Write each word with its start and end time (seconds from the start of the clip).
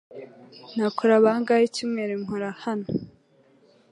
Nakora 0.75 1.13
bangahe 1.23 1.63
icyumweru 1.65 2.13
nkora 2.23 2.49
hano 2.63 2.87